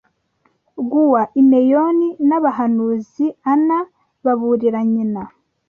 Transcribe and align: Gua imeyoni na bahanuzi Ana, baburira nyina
Gua 0.89 1.27
imeyoni 1.33 2.09
na 2.27 2.37
bahanuzi 2.43 3.25
Ana, 3.51 3.77
baburira 4.23 4.79
nyina 4.93 5.23